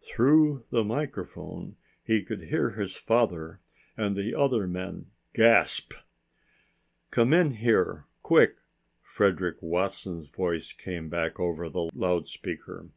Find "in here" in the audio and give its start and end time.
7.32-8.04